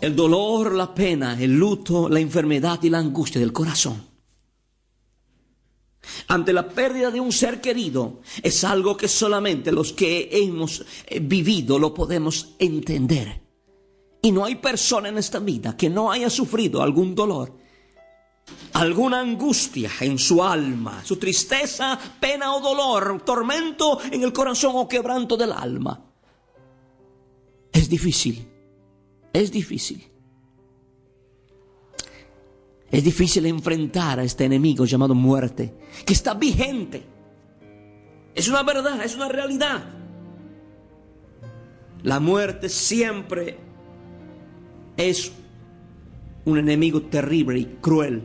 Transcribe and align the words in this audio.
El 0.00 0.14
dolor, 0.14 0.74
la 0.74 0.94
pena, 0.94 1.36
el 1.40 1.58
luto, 1.58 2.08
la 2.08 2.20
enfermedad 2.20 2.80
y 2.82 2.90
la 2.90 2.98
angustia 2.98 3.40
del 3.40 3.52
corazón. 3.52 4.06
Ante 6.28 6.52
la 6.52 6.68
pérdida 6.68 7.10
de 7.10 7.20
un 7.20 7.32
ser 7.32 7.60
querido 7.60 8.20
es 8.42 8.64
algo 8.64 8.96
que 8.96 9.08
solamente 9.08 9.72
los 9.72 9.92
que 9.92 10.28
hemos 10.30 10.84
eh, 11.06 11.20
vivido 11.20 11.78
lo 11.78 11.92
podemos 11.92 12.54
entender. 12.58 13.42
Y 14.22 14.32
no 14.32 14.44
hay 14.44 14.56
persona 14.56 15.08
en 15.08 15.18
esta 15.18 15.38
vida 15.38 15.76
que 15.76 15.90
no 15.90 16.10
haya 16.10 16.30
sufrido 16.30 16.82
algún 16.82 17.14
dolor, 17.14 17.56
alguna 18.72 19.20
angustia 19.20 19.90
en 20.00 20.18
su 20.18 20.42
alma, 20.42 21.04
su 21.04 21.16
tristeza, 21.16 21.98
pena 22.20 22.54
o 22.54 22.60
dolor, 22.60 23.22
tormento 23.24 24.00
en 24.10 24.22
el 24.22 24.32
corazón 24.32 24.72
o 24.74 24.88
quebranto 24.88 25.36
del 25.36 25.52
alma. 25.52 26.04
Es 27.72 27.88
difícil, 27.88 28.48
es 29.42 29.52
difícil. 29.52 30.04
Es 32.90 33.04
difícil 33.04 33.46
enfrentar 33.46 34.18
a 34.18 34.24
este 34.24 34.44
enemigo 34.44 34.84
llamado 34.84 35.14
muerte, 35.14 35.74
que 36.04 36.12
está 36.12 36.34
vigente. 36.34 37.02
Es 38.34 38.48
una 38.48 38.62
verdad, 38.62 39.04
es 39.04 39.14
una 39.14 39.28
realidad. 39.28 39.84
La 42.02 42.18
muerte 42.18 42.68
siempre 42.68 43.58
es 44.96 45.32
un 46.44 46.58
enemigo 46.58 47.02
terrible 47.02 47.58
y 47.58 47.64
cruel. 47.80 48.22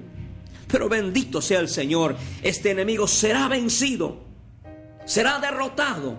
Pero 0.68 0.88
bendito 0.90 1.42
sea 1.42 1.60
el 1.60 1.68
Señor, 1.68 2.16
este 2.42 2.72
enemigo 2.72 3.08
será 3.08 3.48
vencido, 3.48 4.24
será 5.06 5.40
derrotado, 5.40 6.18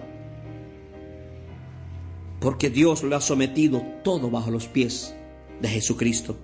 porque 2.41 2.71
Dios 2.71 3.03
lo 3.03 3.17
ha 3.17 3.21
sometido 3.21 3.83
todo 4.03 4.31
bajo 4.31 4.51
los 4.51 4.69
pies 4.69 5.15
de 5.61 5.69
Jesucristo. 5.69 6.37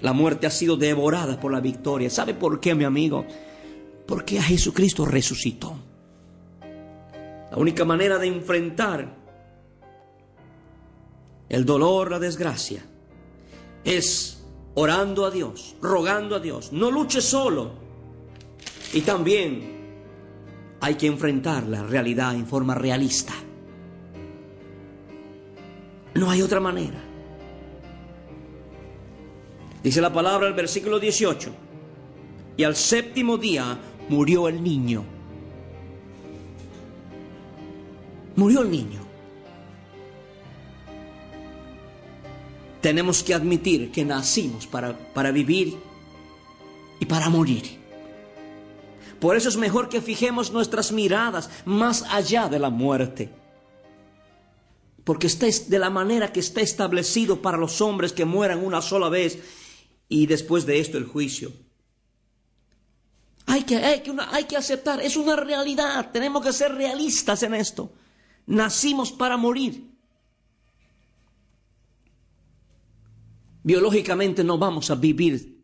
La 0.00 0.12
muerte 0.12 0.46
ha 0.46 0.50
sido 0.50 0.76
devorada 0.76 1.38
por 1.38 1.52
la 1.52 1.60
victoria. 1.60 2.10
¿Sabe 2.10 2.34
por 2.34 2.60
qué, 2.60 2.74
mi 2.74 2.84
amigo? 2.84 3.24
Porque 4.06 4.38
a 4.38 4.42
Jesucristo 4.42 5.06
resucitó. 5.06 5.76
La 7.50 7.56
única 7.56 7.84
manera 7.84 8.18
de 8.18 8.26
enfrentar 8.26 9.16
el 11.48 11.64
dolor, 11.64 12.10
la 12.10 12.18
desgracia, 12.18 12.82
es 13.84 14.42
orando 14.74 15.26
a 15.26 15.30
Dios, 15.30 15.76
rogando 15.80 16.36
a 16.36 16.40
Dios. 16.40 16.72
No 16.72 16.90
luche 16.90 17.20
solo. 17.20 17.72
Y 18.92 19.02
también 19.02 19.72
hay 20.80 20.96
que 20.96 21.06
enfrentar 21.06 21.64
la 21.64 21.84
realidad 21.84 22.34
en 22.34 22.46
forma 22.46 22.74
realista. 22.74 23.34
No 26.22 26.30
hay 26.30 26.40
otra 26.40 26.60
manera. 26.60 27.02
Dice 29.82 30.00
la 30.00 30.12
palabra 30.12 30.46
el 30.46 30.54
versículo 30.54 31.00
18. 31.00 31.50
Y 32.56 32.62
al 32.62 32.76
séptimo 32.76 33.38
día 33.38 33.76
murió 34.08 34.46
el 34.46 34.62
niño. 34.62 35.02
Murió 38.36 38.62
el 38.62 38.70
niño. 38.70 39.00
Tenemos 42.80 43.24
que 43.24 43.34
admitir 43.34 43.90
que 43.90 44.04
nacimos 44.04 44.68
para, 44.68 44.96
para 44.96 45.32
vivir 45.32 45.76
y 47.00 47.04
para 47.04 47.30
morir. 47.30 47.64
Por 49.18 49.36
eso 49.36 49.48
es 49.48 49.56
mejor 49.56 49.88
que 49.88 50.00
fijemos 50.00 50.52
nuestras 50.52 50.92
miradas 50.92 51.50
más 51.64 52.04
allá 52.12 52.48
de 52.48 52.60
la 52.60 52.70
muerte. 52.70 53.41
Porque 55.04 55.26
está 55.26 55.46
de 55.46 55.78
la 55.78 55.90
manera 55.90 56.32
que 56.32 56.40
está 56.40 56.60
establecido 56.60 57.42
para 57.42 57.58
los 57.58 57.80
hombres 57.80 58.12
que 58.12 58.24
mueran 58.24 58.64
una 58.64 58.80
sola 58.80 59.08
vez 59.08 59.38
y 60.08 60.26
después 60.26 60.66
de 60.66 60.78
esto 60.78 60.98
el 60.98 61.06
juicio. 61.06 61.52
Hay 63.46 63.64
que, 63.64 63.76
hay, 63.76 64.00
que 64.00 64.14
hay 64.30 64.44
que 64.44 64.56
aceptar, 64.56 65.00
es 65.00 65.16
una 65.16 65.36
realidad, 65.36 66.10
tenemos 66.12 66.44
que 66.44 66.52
ser 66.52 66.74
realistas 66.74 67.42
en 67.42 67.54
esto. 67.54 67.92
Nacimos 68.46 69.12
para 69.12 69.36
morir. 69.36 69.90
Biológicamente 73.64 74.42
no 74.42 74.58
vamos 74.58 74.90
a 74.90 74.94
vivir 74.94 75.62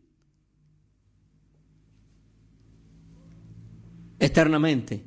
eternamente. 4.19 5.05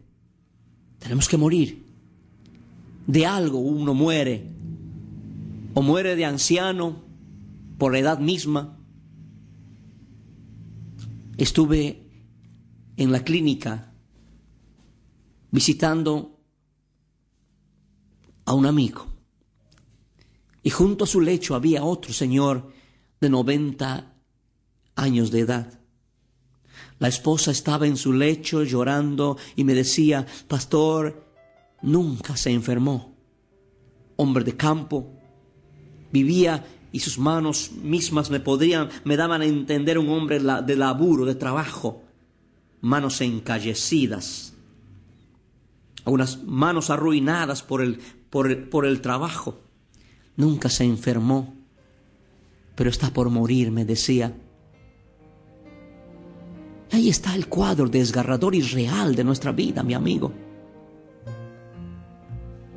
Tenemos 0.98 1.28
que 1.28 1.37
morir. 1.37 1.81
De 3.07 3.27
algo 3.27 3.59
uno 3.59 3.95
muere. 3.95 4.51
O 5.75 5.83
muere 5.83 6.17
de 6.17 6.25
anciano 6.25 7.03
por 7.79 7.93
la 7.93 7.99
edad 7.99 8.19
misma 8.19 8.79
estuve 11.37 12.11
en 12.97 13.11
la 13.11 13.25
clínica 13.25 13.93
visitando 15.51 16.39
a 18.45 18.55
un 18.55 18.67
amigo. 18.67 19.07
Y 20.63 20.71
junto 20.71 21.05
a 21.05 21.07
su 21.07 21.21
lecho 21.21 21.55
había 21.55 21.84
otro 21.84 22.13
señor 22.13 22.73
de 23.21 23.29
90 23.29 24.15
años 24.95 25.31
de 25.31 25.41
edad. 25.41 25.81
La 26.99 27.09
esposa 27.09 27.51
estaba 27.51 27.87
en 27.87 27.97
su 27.97 28.13
lecho 28.13 28.63
llorando 28.63 29.37
y 29.57 29.65
me 29.65 29.75
decía, 29.75 30.27
pastor, 30.47 31.31
nunca 31.82 32.37
se 32.37 32.50
enfermó. 32.50 33.15
Hombre 34.16 34.44
de 34.44 34.56
campo, 34.56 35.10
vivía 36.12 36.65
y 36.93 37.00
sus 37.00 37.19
manos 37.19 37.72
mismas 37.82 38.31
me 38.31 38.41
podrían, 38.41 38.88
me 39.04 39.16
daban 39.16 39.43
a 39.43 39.47
entender 39.47 39.98
un 39.98 40.09
hombre 40.10 40.38
de 40.38 40.76
laburo, 40.76 41.25
de 41.25 41.34
trabajo, 41.34 42.03
manos 42.81 43.21
encallecidas, 43.21 44.54
unas 46.04 46.42
manos 46.44 46.91
arruinadas 46.91 47.62
por 47.62 47.82
el, 47.82 47.98
por 48.31 48.50
el, 48.50 48.69
por 48.69 48.87
el 48.87 49.00
trabajo. 49.00 49.60
Nunca 50.37 50.69
se 50.69 50.84
enfermó, 50.84 51.54
pero 52.75 52.91
está 52.91 53.10
por 53.12 53.31
morir, 53.31 53.71
me 53.71 53.84
decía. 53.84 54.34
Ahí 56.91 57.09
está 57.09 57.34
el 57.34 57.48
cuadro 57.48 57.88
desgarrador 57.88 58.54
y 58.54 58.60
real 58.60 59.15
de 59.15 59.25
nuestra 59.25 59.53
vida, 59.53 59.82
mi 59.82 59.94
amigo. 59.94 60.32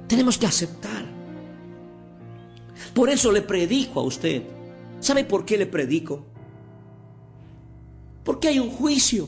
Tenemos 0.07 0.37
que 0.37 0.45
aceptar 0.45 1.15
por 2.95 3.09
eso 3.09 3.29
le 3.29 3.41
predico 3.41 3.99
a 3.99 4.03
usted. 4.03 4.41
¿Sabe 5.01 5.25
por 5.25 5.45
qué 5.45 5.57
le 5.57 5.65
predico? 5.65 6.23
Porque 8.23 8.47
hay 8.47 8.57
un 8.57 8.69
juicio. 8.69 9.27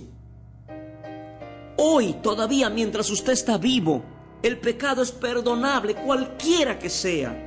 Hoy, 1.75 2.15
todavía 2.23 2.69
mientras 2.69 3.09
usted 3.11 3.33
está 3.33 3.57
vivo, 3.57 4.03
el 4.41 4.57
pecado 4.57 5.03
es 5.03 5.11
perdonable, 5.11 5.95
cualquiera 5.95 6.79
que 6.79 6.89
sea. 6.89 7.43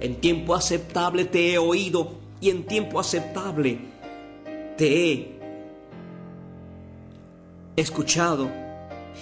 En 0.00 0.20
tiempo 0.20 0.56
aceptable 0.56 1.26
te 1.26 1.52
he 1.52 1.58
oído 1.58 2.18
y 2.40 2.50
en 2.50 2.66
tiempo 2.66 2.98
aceptable 2.98 3.78
te 4.76 5.12
he 5.12 5.38
escuchado. 7.76 8.50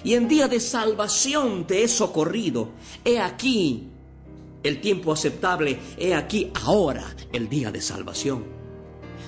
Y 0.04 0.14
en 0.14 0.28
día 0.28 0.48
de 0.48 0.60
salvación 0.60 1.66
te 1.66 1.82
he 1.82 1.88
socorrido. 1.88 2.70
He 3.04 3.18
aquí 3.18 3.88
el 4.62 4.80
tiempo 4.80 5.12
aceptable, 5.12 5.78
he 5.96 6.14
aquí 6.14 6.50
ahora 6.64 7.04
el 7.32 7.48
día 7.48 7.70
de 7.70 7.80
salvación. 7.80 8.44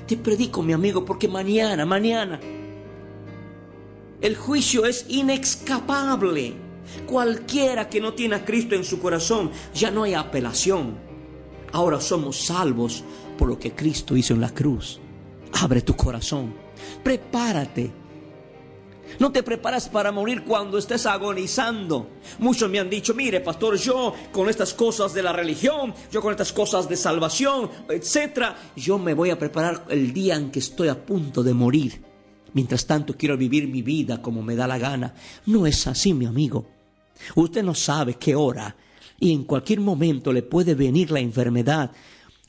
Te 0.06 0.16
predico, 0.16 0.62
mi 0.62 0.72
amigo, 0.72 1.04
porque 1.04 1.28
mañana, 1.28 1.86
mañana, 1.86 2.40
el 4.20 4.36
juicio 4.36 4.86
es 4.86 5.06
inexcapable. 5.08 6.54
Cualquiera 7.06 7.88
que 7.88 8.00
no 8.00 8.12
tiene 8.12 8.36
a 8.36 8.44
Cristo 8.44 8.74
en 8.74 8.84
su 8.84 9.00
corazón, 9.00 9.50
ya 9.74 9.90
no 9.90 10.02
hay 10.02 10.14
apelación. 10.14 10.98
Ahora 11.72 12.00
somos 12.00 12.44
salvos 12.44 13.02
por 13.38 13.48
lo 13.48 13.58
que 13.58 13.72
Cristo 13.72 14.16
hizo 14.16 14.34
en 14.34 14.40
la 14.40 14.50
cruz. 14.50 15.00
Abre 15.60 15.82
tu 15.82 15.96
corazón, 15.96 16.54
prepárate. 17.02 18.01
No 19.18 19.32
te 19.32 19.42
preparas 19.42 19.88
para 19.88 20.12
morir 20.12 20.44
cuando 20.44 20.78
estés 20.78 21.06
agonizando. 21.06 22.08
Muchos 22.38 22.70
me 22.70 22.78
han 22.78 22.90
dicho, 22.90 23.14
mire, 23.14 23.40
pastor, 23.40 23.76
yo 23.76 24.14
con 24.32 24.48
estas 24.48 24.74
cosas 24.74 25.14
de 25.14 25.22
la 25.22 25.32
religión, 25.32 25.94
yo 26.10 26.20
con 26.20 26.32
estas 26.32 26.52
cosas 26.52 26.88
de 26.88 26.96
salvación, 26.96 27.70
etcétera, 27.88 28.56
yo 28.76 28.98
me 28.98 29.14
voy 29.14 29.30
a 29.30 29.38
preparar 29.38 29.86
el 29.88 30.12
día 30.12 30.36
en 30.36 30.50
que 30.50 30.58
estoy 30.58 30.88
a 30.88 31.06
punto 31.06 31.42
de 31.42 31.54
morir. 31.54 32.02
Mientras 32.54 32.86
tanto 32.86 33.16
quiero 33.16 33.36
vivir 33.36 33.68
mi 33.68 33.82
vida 33.82 34.20
como 34.20 34.42
me 34.42 34.56
da 34.56 34.66
la 34.66 34.78
gana. 34.78 35.14
No 35.46 35.66
es 35.66 35.86
así, 35.86 36.12
mi 36.12 36.26
amigo. 36.26 36.66
Usted 37.34 37.62
no 37.62 37.74
sabe 37.74 38.14
qué 38.14 38.34
hora 38.34 38.76
y 39.18 39.32
en 39.32 39.44
cualquier 39.44 39.80
momento 39.80 40.32
le 40.32 40.42
puede 40.42 40.74
venir 40.74 41.10
la 41.10 41.20
enfermedad 41.20 41.92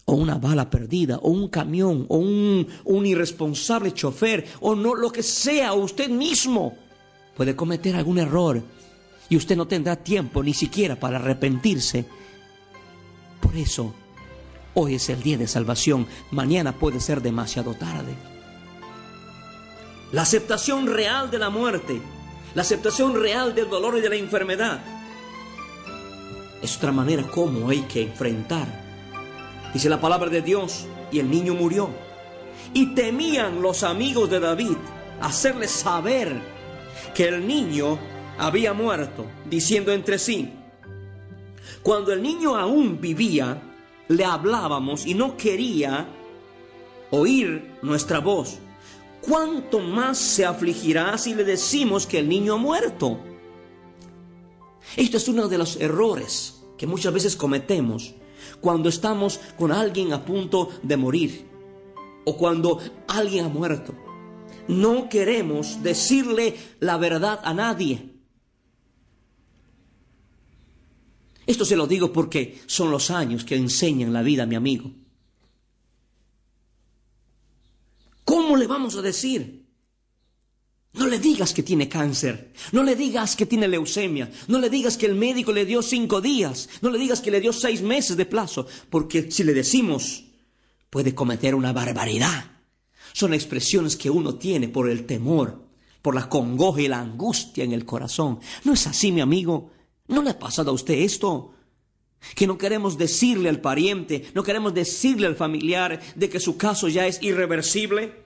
o 0.06 0.14
una 0.14 0.38
bala 0.38 0.70
perdida, 0.70 1.18
o 1.18 1.30
un 1.30 1.48
camión, 1.48 2.06
o 2.10 2.18
un, 2.18 2.68
un, 2.84 3.06
irresponsable 3.06 3.94
chofer, 3.94 4.46
o 4.60 4.76
no 4.76 4.96
lo 4.96 5.12
que 5.12 5.24
sea, 5.24 5.74
usted 5.74 6.10
mismo 6.10 6.76
puede 7.36 7.56
cometer 7.56 7.96
algún 7.96 8.20
error 8.20 8.62
y 9.30 9.38
usted 9.38 9.56
no 9.56 9.68
tendrá 9.68 9.96
tiempo 9.96 10.44
ni 10.44 10.54
siquiera 10.54 11.00
para 11.00 11.18
arrepentirse. 11.18 12.06
Por 13.42 13.56
eso, 13.56 13.94
hoy 14.74 14.96
es 14.96 15.10
el 15.10 15.24
día 15.24 15.38
de 15.38 15.48
salvación, 15.48 16.06
mañana 16.32 16.74
puede 16.74 17.00
ser 17.00 17.22
demasiado 17.22 17.74
tarde. 17.74 18.14
La 20.12 20.24
aceptación 20.24 20.88
real 20.88 21.32
de 21.32 21.40
la 21.40 21.50
muerte, 21.50 22.02
la 22.56 22.62
aceptación 22.62 23.20
real 23.20 23.56
del 23.56 23.70
dolor 23.70 23.98
y 23.98 24.02
de 24.02 24.10
la 24.10 24.16
enfermedad, 24.16 24.84
es 26.62 26.78
otra 26.78 26.92
manera 26.92 27.24
como 27.24 27.70
hay 27.70 27.82
que 27.82 28.04
enfrentar. 28.04 28.83
Dice 29.74 29.90
la 29.90 30.00
palabra 30.00 30.30
de 30.30 30.42
Dios, 30.42 30.86
y 31.12 31.20
el 31.20 31.30
niño 31.30 31.56
murió. 31.56 31.90
Y 32.74 32.94
temían 32.94 33.62
los 33.62 33.84
amigos 33.84 34.30
de 34.30 34.40
David 34.40 34.78
hacerle 35.22 35.68
saber 35.68 36.42
que 37.16 37.28
el 37.28 37.48
niño 37.48 37.98
había 38.38 38.74
muerto, 38.74 39.26
diciendo 39.50 39.92
entre 39.92 40.20
sí, 40.20 40.52
cuando 41.82 42.14
el 42.14 42.22
niño 42.22 42.56
aún 42.56 43.00
vivía, 43.00 43.62
le 44.08 44.26
hablábamos 44.26 45.06
y 45.06 45.14
no 45.14 45.38
quería 45.38 46.08
oír 47.12 47.78
nuestra 47.82 48.20
voz. 48.20 48.58
¿Cuánto 49.22 49.80
más 49.80 50.18
se 50.18 50.46
afligirá 50.46 51.18
si 51.18 51.34
le 51.34 51.44
decimos 51.44 52.06
que 52.06 52.20
el 52.20 52.28
niño 52.28 52.56
ha 52.56 52.58
muerto? 52.58 53.20
Esto 54.98 55.18
es 55.18 55.28
uno 55.28 55.48
de 55.48 55.58
los 55.58 55.78
errores 55.78 56.64
que 56.78 56.88
muchas 56.88 57.14
veces 57.14 57.36
cometemos 57.36 58.14
cuando 58.62 58.90
estamos 58.90 59.40
con 59.58 59.72
alguien 59.72 60.14
a 60.14 60.24
punto 60.24 60.70
de 60.82 60.98
morir 60.98 61.46
o 62.26 62.38
cuando 62.38 62.80
alguien 63.08 63.46
ha 63.46 63.50
muerto. 63.50 63.94
No 64.68 65.10
queremos 65.10 65.84
decirle 65.84 66.56
la 66.80 66.98
verdad 66.98 67.40
a 67.44 67.54
nadie. 67.54 68.14
Esto 71.46 71.66
se 71.66 71.76
lo 71.76 71.88
digo 71.88 72.14
porque 72.14 72.62
son 72.68 72.90
los 72.90 73.12
años 73.12 73.44
que 73.44 73.56
enseñan 73.56 74.14
la 74.14 74.22
vida 74.22 74.46
mi 74.46 74.56
amigo. 74.56 74.92
¿Cómo 78.24 78.56
le 78.56 78.68
vamos 78.68 78.96
a 78.96 79.02
decir? 79.02 79.63
Le 81.14 81.20
digas 81.20 81.54
que 81.54 81.62
tiene 81.62 81.88
cáncer, 81.88 82.54
no 82.72 82.82
le 82.82 82.96
digas 82.96 83.36
que 83.36 83.46
tiene 83.46 83.68
leucemia, 83.68 84.32
no 84.48 84.58
le 84.58 84.68
digas 84.68 84.98
que 84.98 85.06
el 85.06 85.14
médico 85.14 85.54
le 85.54 85.64
dio 85.64 85.84
cinco 85.84 86.22
días, 86.22 86.68
no 86.82 86.90
le 86.90 86.98
digas 86.98 87.22
que 87.22 87.30
le 87.30 87.40
dio 87.40 87.54
seis 87.54 87.84
meses 87.84 88.18
de 88.18 88.26
plazo, 88.26 88.66
porque 88.90 89.30
si 89.30 89.44
le 89.44 89.54
decimos, 89.54 90.24
puede 90.90 91.14
cometer 91.14 91.54
una 91.54 91.72
barbaridad. 91.72 92.54
Son 93.14 93.32
expresiones 93.36 93.96
que 93.96 94.10
uno 94.10 94.40
tiene 94.40 94.70
por 94.70 94.90
el 94.90 95.06
temor, 95.06 95.68
por 96.02 96.16
la 96.16 96.28
congoja 96.28 96.82
y 96.82 96.88
la 96.88 97.02
angustia 97.02 97.64
en 97.64 97.74
el 97.74 97.86
corazón. 97.86 98.40
¿No 98.64 98.74
es 98.74 98.88
así, 98.88 99.12
mi 99.12 99.22
amigo? 99.22 99.70
¿No 100.08 100.24
le 100.24 100.32
ha 100.32 100.40
pasado 100.40 100.72
a 100.72 100.74
usted 100.74 100.96
esto? 100.96 101.54
Que 102.34 102.48
no 102.48 102.58
queremos 102.58 102.98
decirle 102.98 103.50
al 103.50 103.62
pariente, 103.62 104.26
no 104.34 104.42
queremos 104.42 104.74
decirle 104.74 105.28
al 105.28 105.36
familiar 105.36 106.02
de 106.16 106.28
que 106.28 106.40
su 106.40 106.58
caso 106.58 106.88
ya 106.88 107.06
es 107.06 107.22
irreversible. 107.22 108.23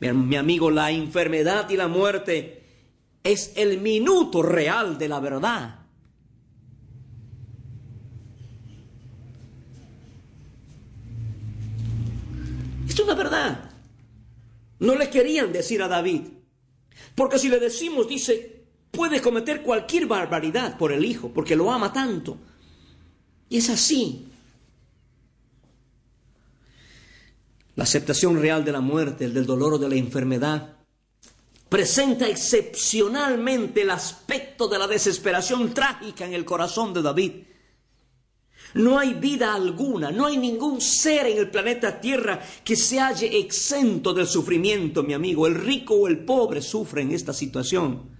Mi 0.00 0.36
amigo, 0.36 0.70
la 0.70 0.90
enfermedad 0.90 1.68
y 1.70 1.76
la 1.76 1.88
muerte 1.88 2.62
es 3.24 3.52
el 3.56 3.80
minuto 3.80 4.42
real 4.42 4.96
de 4.96 5.08
la 5.08 5.18
verdad. 5.18 5.80
Esto 12.88 13.02
es 13.02 13.08
la 13.08 13.14
verdad. 13.14 13.70
No 14.78 14.94
le 14.94 15.10
querían 15.10 15.52
decir 15.52 15.82
a 15.82 15.88
David. 15.88 16.22
Porque 17.14 17.38
si 17.38 17.48
le 17.48 17.58
decimos, 17.58 18.08
dice, 18.08 18.66
puede 18.92 19.20
cometer 19.20 19.62
cualquier 19.62 20.06
barbaridad 20.06 20.78
por 20.78 20.92
el 20.92 21.04
hijo, 21.04 21.30
porque 21.34 21.56
lo 21.56 21.72
ama 21.72 21.92
tanto. 21.92 22.38
Y 23.48 23.58
es 23.58 23.68
así. 23.70 24.27
La 27.78 27.84
aceptación 27.84 28.40
real 28.40 28.64
de 28.64 28.72
la 28.72 28.80
muerte, 28.80 29.24
el 29.24 29.32
del 29.32 29.46
dolor 29.46 29.74
o 29.74 29.78
de 29.78 29.88
la 29.88 29.94
enfermedad, 29.94 30.78
presenta 31.68 32.26
excepcionalmente 32.26 33.82
el 33.82 33.90
aspecto 33.90 34.66
de 34.66 34.80
la 34.80 34.88
desesperación 34.88 35.72
trágica 35.72 36.24
en 36.24 36.34
el 36.34 36.44
corazón 36.44 36.92
de 36.92 37.02
David. 37.02 37.32
No 38.74 38.98
hay 38.98 39.14
vida 39.14 39.54
alguna, 39.54 40.10
no 40.10 40.26
hay 40.26 40.38
ningún 40.38 40.80
ser 40.80 41.28
en 41.28 41.38
el 41.38 41.52
planeta 41.52 42.00
Tierra 42.00 42.42
que 42.64 42.74
se 42.74 42.98
halle 42.98 43.38
exento 43.38 44.12
del 44.12 44.26
sufrimiento, 44.26 45.04
mi 45.04 45.14
amigo. 45.14 45.46
El 45.46 45.54
rico 45.54 45.94
o 45.94 46.08
el 46.08 46.24
pobre 46.24 46.60
sufren 46.60 47.12
esta 47.12 47.32
situación. 47.32 48.10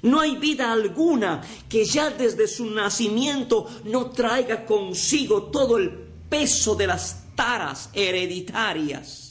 No 0.00 0.20
hay 0.20 0.36
vida 0.36 0.72
alguna 0.72 1.42
que 1.68 1.84
ya 1.84 2.08
desde 2.08 2.48
su 2.48 2.70
nacimiento 2.70 3.66
no 3.84 4.06
traiga 4.06 4.64
consigo 4.64 5.50
todo 5.52 5.76
el 5.76 5.90
peso 6.30 6.74
de 6.74 6.86
las 6.86 7.23
taras 7.34 7.90
hereditarias. 7.92 9.24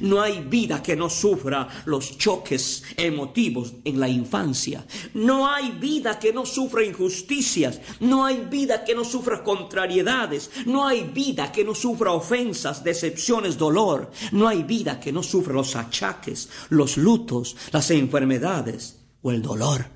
No 0.00 0.20
hay 0.20 0.40
vida 0.40 0.82
que 0.82 0.96
no 0.96 1.08
sufra 1.08 1.68
los 1.84 2.16
choques 2.18 2.82
emotivos 2.96 3.74
en 3.84 4.00
la 4.00 4.08
infancia. 4.08 4.84
No 5.14 5.48
hay 5.48 5.72
vida 5.72 6.18
que 6.18 6.32
no 6.32 6.46
sufra 6.46 6.84
injusticias. 6.84 7.80
No 8.00 8.24
hay 8.24 8.46
vida 8.50 8.84
que 8.84 8.94
no 8.94 9.04
sufra 9.04 9.42
contrariedades. 9.42 10.50
No 10.66 10.86
hay 10.86 11.04
vida 11.04 11.52
que 11.52 11.64
no 11.64 11.74
sufra 11.74 12.12
ofensas, 12.12 12.82
decepciones, 12.82 13.58
dolor. 13.58 14.10
No 14.32 14.48
hay 14.48 14.62
vida 14.62 14.98
que 14.98 15.12
no 15.12 15.22
sufra 15.22 15.52
los 15.54 15.76
achaques, 15.76 16.48
los 16.70 16.96
lutos, 16.96 17.56
las 17.72 17.90
enfermedades 17.90 19.00
o 19.22 19.30
el 19.30 19.42
dolor. 19.42 19.86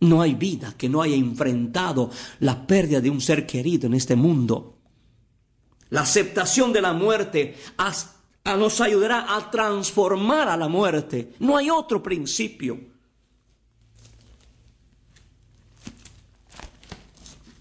No 0.00 0.22
hay 0.22 0.34
vida 0.34 0.74
que 0.76 0.88
no 0.88 1.02
haya 1.02 1.16
enfrentado 1.16 2.10
la 2.40 2.66
pérdida 2.66 3.00
de 3.00 3.10
un 3.10 3.20
ser 3.20 3.46
querido 3.46 3.86
en 3.86 3.94
este 3.94 4.16
mundo. 4.16 4.79
La 5.90 6.02
aceptación 6.02 6.72
de 6.72 6.80
la 6.80 6.92
muerte 6.92 7.56
nos 8.44 8.80
ayudará 8.80 9.36
a 9.36 9.50
transformar 9.50 10.48
a 10.48 10.56
la 10.56 10.68
muerte. 10.68 11.34
No 11.40 11.56
hay 11.56 11.68
otro 11.70 12.02
principio. 12.02 12.78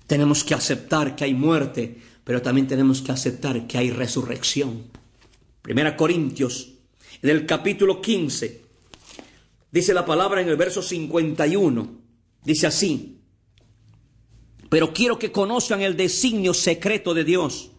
Tenemos 0.08 0.44
que 0.44 0.56
aceptar 0.56 1.16
que 1.16 1.26
hay 1.26 1.34
muerte, 1.34 2.02
pero 2.24 2.42
también 2.42 2.68
tenemos 2.68 3.02
que 3.02 3.12
aceptar 3.12 3.68
que 3.68 3.78
hay 3.78 3.92
resurrección. 3.92 4.86
Primera 5.62 5.96
Corintios, 5.96 6.74
en 7.22 7.30
el 7.30 7.46
capítulo 7.46 8.02
15, 8.02 8.62
dice 9.72 9.94
la 9.94 10.06
palabra 10.06 10.42
en 10.42 10.50
el 10.50 10.56
verso 10.56 10.82
51, 10.82 12.00
dice 12.44 12.68
así, 12.68 13.20
pero 14.70 14.94
quiero 14.94 15.20
que 15.20 15.32
conozcan 15.32 15.82
el 15.82 15.98
designio 15.98 16.54
secreto 16.54 17.14
de 17.14 17.24
Dios 17.24 17.72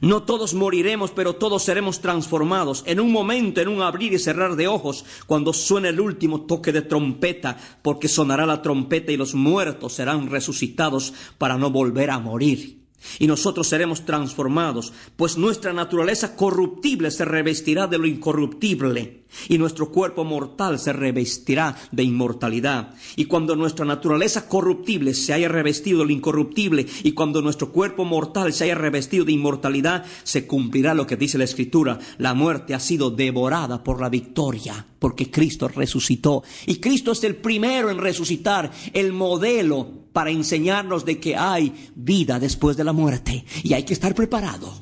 no 0.00 0.22
todos 0.22 0.54
moriremos, 0.54 1.10
pero 1.10 1.34
todos 1.34 1.62
seremos 1.62 2.00
transformados. 2.00 2.82
En 2.86 3.00
un 3.00 3.12
momento, 3.12 3.60
en 3.60 3.68
un 3.68 3.82
abrir 3.82 4.12
y 4.12 4.18
cerrar 4.18 4.56
de 4.56 4.68
ojos, 4.68 5.04
cuando 5.26 5.52
suene 5.52 5.88
el 5.88 6.00
último 6.00 6.42
toque 6.42 6.72
de 6.72 6.82
trompeta, 6.82 7.58
porque 7.82 8.08
sonará 8.08 8.46
la 8.46 8.62
trompeta 8.62 9.12
y 9.12 9.16
los 9.16 9.34
muertos 9.34 9.94
serán 9.94 10.30
resucitados 10.30 11.12
para 11.38 11.58
no 11.58 11.70
volver 11.70 12.10
a 12.10 12.18
morir 12.18 12.79
y 13.18 13.26
nosotros 13.26 13.68
seremos 13.68 14.04
transformados, 14.04 14.92
pues 15.16 15.36
nuestra 15.36 15.72
naturaleza 15.72 16.36
corruptible 16.36 17.10
se 17.10 17.24
revestirá 17.24 17.86
de 17.86 17.98
lo 17.98 18.06
incorruptible 18.06 19.20
y 19.48 19.58
nuestro 19.58 19.90
cuerpo 19.90 20.24
mortal 20.24 20.78
se 20.78 20.92
revestirá 20.92 21.76
de 21.92 22.02
inmortalidad. 22.02 22.94
Y 23.16 23.26
cuando 23.26 23.56
nuestra 23.56 23.84
naturaleza 23.84 24.48
corruptible 24.48 25.14
se 25.14 25.32
haya 25.32 25.48
revestido 25.48 26.00
de 26.00 26.06
lo 26.06 26.12
incorruptible 26.12 26.86
y 27.02 27.12
cuando 27.12 27.42
nuestro 27.42 27.70
cuerpo 27.70 28.04
mortal 28.04 28.52
se 28.52 28.64
haya 28.64 28.74
revestido 28.74 29.24
de 29.24 29.32
inmortalidad, 29.32 30.04
se 30.22 30.46
cumplirá 30.46 30.94
lo 30.94 31.06
que 31.06 31.16
dice 31.16 31.38
la 31.38 31.44
Escritura, 31.44 31.98
la 32.18 32.34
muerte 32.34 32.74
ha 32.74 32.80
sido 32.80 33.10
devorada 33.10 33.82
por 33.82 34.00
la 34.00 34.08
victoria, 34.08 34.86
porque 34.98 35.30
Cristo 35.30 35.68
resucitó. 35.68 36.42
Y 36.66 36.76
Cristo 36.76 37.12
es 37.12 37.24
el 37.24 37.36
primero 37.36 37.90
en 37.90 37.98
resucitar, 37.98 38.70
el 38.92 39.12
modelo 39.12 40.09
para 40.12 40.30
enseñarnos 40.30 41.04
de 41.04 41.20
que 41.20 41.36
hay 41.36 41.90
vida 41.94 42.38
después 42.38 42.76
de 42.76 42.84
la 42.84 42.92
muerte 42.92 43.44
y 43.62 43.74
hay 43.74 43.84
que 43.84 43.92
estar 43.92 44.14
preparado. 44.14 44.72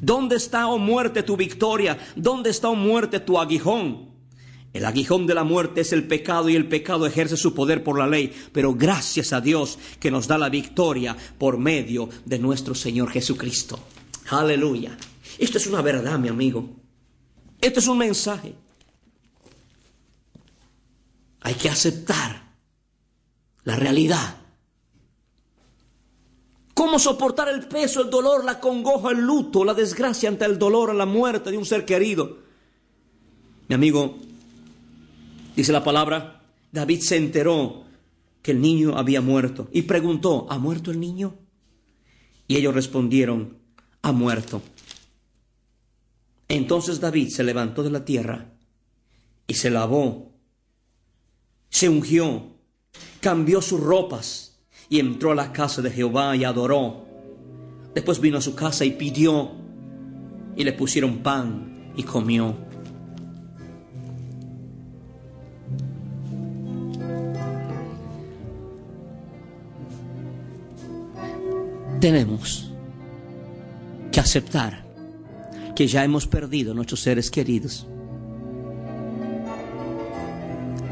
¿Dónde 0.00 0.36
está, 0.36 0.68
oh 0.68 0.78
muerte, 0.78 1.22
tu 1.22 1.36
victoria? 1.36 1.98
¿Dónde 2.16 2.50
está, 2.50 2.70
oh 2.70 2.74
muerte, 2.74 3.20
tu 3.20 3.38
aguijón? 3.38 4.10
El 4.72 4.84
aguijón 4.84 5.26
de 5.26 5.34
la 5.34 5.44
muerte 5.44 5.80
es 5.80 5.92
el 5.92 6.06
pecado 6.06 6.48
y 6.48 6.54
el 6.54 6.68
pecado 6.68 7.04
ejerce 7.06 7.36
su 7.36 7.54
poder 7.54 7.82
por 7.82 7.98
la 7.98 8.06
ley, 8.06 8.32
pero 8.52 8.74
gracias 8.74 9.32
a 9.32 9.40
Dios 9.40 9.78
que 9.98 10.10
nos 10.10 10.28
da 10.28 10.38
la 10.38 10.48
victoria 10.48 11.16
por 11.38 11.58
medio 11.58 12.08
de 12.24 12.38
nuestro 12.38 12.74
Señor 12.74 13.10
Jesucristo. 13.10 13.80
Aleluya. 14.30 14.96
Esto 15.38 15.58
es 15.58 15.66
una 15.66 15.82
verdad, 15.82 16.18
mi 16.18 16.28
amigo. 16.28 16.68
Esto 17.60 17.80
es 17.80 17.88
un 17.88 17.98
mensaje. 17.98 18.54
Hay 21.40 21.54
que 21.54 21.68
aceptar 21.68 22.49
la 23.64 23.76
realidad. 23.76 24.36
¿Cómo 26.74 26.98
soportar 26.98 27.48
el 27.48 27.66
peso, 27.68 28.02
el 28.02 28.10
dolor, 28.10 28.44
la 28.44 28.58
congoja, 28.58 29.10
el 29.10 29.20
luto, 29.20 29.64
la 29.64 29.74
desgracia 29.74 30.28
ante 30.28 30.44
el 30.44 30.58
dolor, 30.58 30.94
la 30.94 31.06
muerte 31.06 31.50
de 31.50 31.58
un 31.58 31.66
ser 31.66 31.84
querido? 31.84 32.38
Mi 33.68 33.74
amigo, 33.74 34.16
dice 35.54 35.72
la 35.72 35.84
palabra, 35.84 36.42
David 36.72 37.00
se 37.02 37.16
enteró 37.16 37.84
que 38.42 38.52
el 38.52 38.60
niño 38.60 38.96
había 38.96 39.20
muerto 39.20 39.68
y 39.72 39.82
preguntó, 39.82 40.46
¿ha 40.50 40.58
muerto 40.58 40.90
el 40.90 41.00
niño? 41.00 41.34
Y 42.48 42.56
ellos 42.56 42.74
respondieron, 42.74 43.58
ha 44.02 44.12
muerto. 44.12 44.62
Entonces 46.48 47.00
David 47.00 47.28
se 47.28 47.44
levantó 47.44 47.82
de 47.82 47.90
la 47.90 48.04
tierra 48.04 48.54
y 49.46 49.54
se 49.54 49.70
lavó, 49.70 50.32
se 51.68 51.88
ungió, 51.88 52.59
cambió 53.20 53.60
sus 53.60 53.80
ropas 53.80 54.58
y 54.88 54.98
entró 54.98 55.32
a 55.32 55.34
la 55.34 55.52
casa 55.52 55.82
de 55.82 55.90
Jehová 55.90 56.36
y 56.36 56.44
adoró. 56.44 57.06
Después 57.94 58.20
vino 58.20 58.38
a 58.38 58.42
su 58.42 58.54
casa 58.54 58.84
y 58.84 58.92
pidió 58.92 59.52
y 60.56 60.64
le 60.64 60.72
pusieron 60.72 61.18
pan 61.18 61.92
y 61.96 62.02
comió. 62.02 62.56
Tenemos 72.00 72.72
que 74.10 74.20
aceptar 74.20 74.86
que 75.76 75.86
ya 75.86 76.02
hemos 76.02 76.26
perdido 76.26 76.72
nuestros 76.72 77.00
seres 77.00 77.30
queridos. 77.30 77.86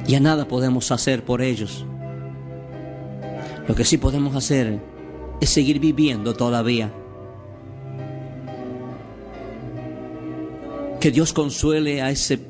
Ya 0.09 0.21
nada 0.21 0.49
podemos 0.49 0.91
hacer 0.91 1.23
por 1.23 1.43
ellos. 1.43 1.85
Lo 3.69 3.75
que 3.75 3.85
sí 3.85 3.99
podemos 3.99 4.35
hacer 4.35 4.81
es 5.39 5.51
seguir 5.51 5.79
viviendo 5.79 6.33
todavía. 6.33 6.91
Que 10.99 11.11
Dios 11.11 11.35
consuele 11.35 12.01
a, 12.01 12.11
ese, 12.11 12.41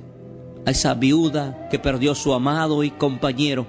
a 0.64 0.70
esa 0.70 0.94
viuda 0.94 1.68
que 1.68 1.80
perdió 1.80 2.14
su 2.14 2.32
amado 2.32 2.84
y 2.84 2.92
compañero. 2.92 3.66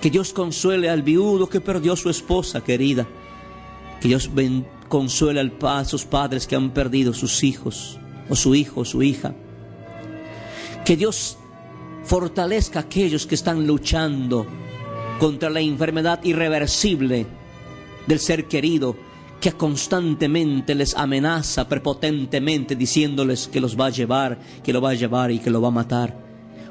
Que 0.00 0.08
Dios 0.08 0.32
consuele 0.32 0.88
al 0.88 1.02
viudo 1.02 1.48
que 1.48 1.60
perdió 1.60 1.96
su 1.96 2.08
esposa 2.08 2.62
querida. 2.62 3.08
Que 4.00 4.06
Dios 4.06 4.30
consuele 4.88 5.52
a 5.62 5.84
sus 5.84 6.04
padres 6.04 6.46
que 6.46 6.54
han 6.54 6.70
perdido 6.70 7.12
sus 7.12 7.42
hijos, 7.42 7.98
o 8.28 8.36
su 8.36 8.54
hijo, 8.54 8.82
o 8.82 8.84
su 8.84 9.02
hija. 9.02 9.34
Que 10.84 10.96
Dios 10.96 11.36
fortalezca 12.06 12.78
a 12.78 12.82
aquellos 12.82 13.26
que 13.26 13.34
están 13.34 13.66
luchando 13.66 14.46
contra 15.18 15.50
la 15.50 15.60
enfermedad 15.60 16.22
irreversible 16.22 17.26
del 18.06 18.20
ser 18.20 18.46
querido 18.46 18.96
que 19.40 19.52
constantemente 19.52 20.74
les 20.74 20.96
amenaza 20.96 21.68
prepotentemente 21.68 22.76
diciéndoles 22.76 23.48
que 23.48 23.60
los 23.60 23.78
va 23.78 23.86
a 23.86 23.90
llevar, 23.90 24.38
que 24.62 24.72
lo 24.72 24.80
va 24.80 24.90
a 24.90 24.94
llevar 24.94 25.30
y 25.30 25.40
que 25.40 25.50
lo 25.50 25.60
va 25.60 25.68
a 25.68 25.72
matar. 25.72 26.16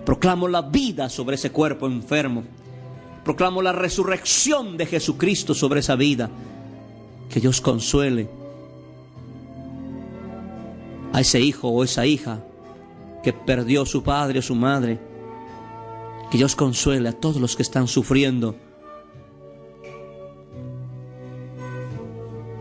Proclamo 0.06 0.48
la 0.48 0.62
vida 0.62 1.10
sobre 1.10 1.36
ese 1.36 1.52
cuerpo 1.52 1.88
enfermo. 1.88 2.44
Proclamo 3.24 3.62
la 3.62 3.74
resurrección 3.74 4.78
de 4.78 4.86
Jesucristo 4.86 5.54
sobre 5.54 5.82
esa 5.82 5.96
vida. 5.96 6.30
Que 7.30 7.40
Dios 7.40 7.60
consuele 7.60 8.30
a 11.12 11.22
ese 11.22 11.42
hijo 11.42 11.70
o 11.70 11.84
esa 11.84 12.06
hija 12.06 12.44
que 13.24 13.34
perdió 13.34 13.86
su 13.86 14.04
padre 14.04 14.40
o 14.40 14.42
su 14.42 14.54
madre 14.54 15.15
que 16.30 16.38
Dios 16.38 16.56
consuele 16.56 17.10
a 17.10 17.14
todos 17.14 17.38
los 17.38 17.56
que 17.56 17.64
están 17.64 17.88
sufriendo 17.88 18.56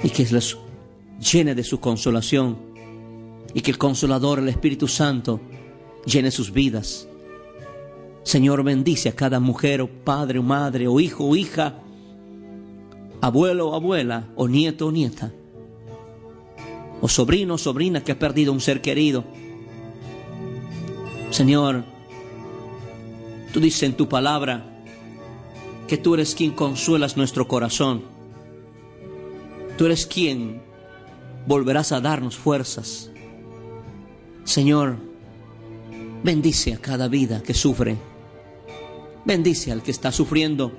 y 0.02 0.10
que 0.10 0.26
les 0.26 0.58
llene 1.18 1.54
de 1.54 1.64
su 1.64 1.80
consolación 1.80 2.56
y 3.54 3.60
que 3.62 3.70
el 3.70 3.78
consolador, 3.78 4.40
el 4.40 4.48
Espíritu 4.48 4.88
Santo, 4.88 5.40
llene 6.04 6.30
sus 6.30 6.52
vidas. 6.52 7.08
Señor, 8.22 8.62
bendice 8.64 9.08
a 9.08 9.14
cada 9.14 9.40
mujer 9.40 9.80
o 9.80 9.88
padre 9.88 10.38
o 10.38 10.42
madre 10.42 10.88
o 10.88 11.00
hijo 11.00 11.24
o 11.24 11.36
hija, 11.36 11.80
abuelo 13.20 13.70
o 13.70 13.74
abuela 13.74 14.28
o 14.34 14.48
nieto 14.48 14.88
o 14.88 14.92
nieta, 14.92 15.32
o 17.00 17.08
sobrino 17.08 17.54
o 17.54 17.58
sobrina 17.58 18.02
que 18.02 18.12
ha 18.12 18.18
perdido 18.18 18.52
un 18.52 18.60
ser 18.60 18.80
querido. 18.80 19.24
Señor, 21.30 21.84
Tú 23.54 23.60
dices 23.60 23.84
en 23.84 23.94
tu 23.94 24.08
palabra 24.08 24.64
que 25.86 25.96
tú 25.96 26.14
eres 26.14 26.34
quien 26.34 26.50
consuelas 26.50 27.16
nuestro 27.16 27.46
corazón. 27.46 28.02
Tú 29.78 29.86
eres 29.86 30.06
quien 30.06 30.60
volverás 31.46 31.92
a 31.92 32.00
darnos 32.00 32.36
fuerzas. 32.36 33.12
Señor, 34.42 34.96
bendice 36.24 36.74
a 36.74 36.78
cada 36.78 37.06
vida 37.06 37.44
que 37.44 37.54
sufre. 37.54 37.96
Bendice 39.24 39.70
al 39.70 39.84
que 39.84 39.92
está 39.92 40.10
sufriendo. 40.10 40.72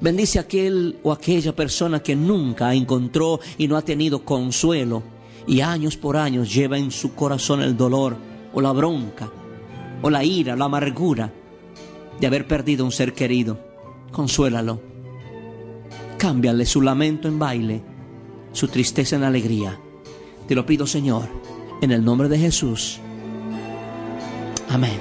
Bendice 0.00 0.38
a 0.38 0.42
aquel 0.42 1.00
o 1.02 1.10
aquella 1.10 1.56
persona 1.56 2.04
que 2.04 2.14
nunca 2.14 2.72
encontró 2.72 3.40
y 3.58 3.66
no 3.66 3.76
ha 3.76 3.82
tenido 3.82 4.24
consuelo 4.24 5.02
y 5.48 5.60
años 5.60 5.96
por 5.96 6.16
años 6.16 6.54
lleva 6.54 6.78
en 6.78 6.92
su 6.92 7.16
corazón 7.16 7.62
el 7.62 7.76
dolor 7.76 8.16
o 8.54 8.60
la 8.60 8.70
bronca 8.70 9.28
o 10.02 10.10
la 10.10 10.22
ira, 10.24 10.56
la 10.56 10.66
amargura 10.66 11.32
de 12.20 12.26
haber 12.26 12.46
perdido 12.46 12.84
un 12.84 12.92
ser 12.92 13.14
querido. 13.14 13.58
Consuélalo. 14.10 14.78
Cámbiale 16.18 16.66
su 16.66 16.82
lamento 16.82 17.28
en 17.28 17.38
baile, 17.38 17.82
su 18.52 18.68
tristeza 18.68 19.16
en 19.16 19.24
alegría. 19.24 19.80
Te 20.46 20.54
lo 20.54 20.66
pido, 20.66 20.86
Señor, 20.86 21.22
en 21.80 21.90
el 21.90 22.04
nombre 22.04 22.28
de 22.28 22.36
Jesús. 22.38 23.00
Amén. 24.68 25.00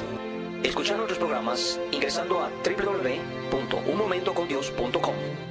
Escucha 0.63 0.95
nuestros 0.95 1.19
programas 1.19 1.77
ingresando 1.91 2.39
a 2.39 2.49
www.unmomentocondios.com. 2.63 5.50